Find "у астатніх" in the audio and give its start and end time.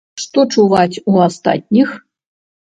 1.11-1.93